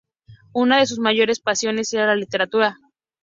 [0.55, 2.79] Una de sus mayores pasiones era la literatura.